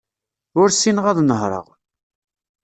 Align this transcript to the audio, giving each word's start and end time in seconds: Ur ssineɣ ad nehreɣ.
Ur 0.59 0.67
ssineɣ 0.71 1.05
ad 1.07 1.19
nehreɣ. 1.23 1.67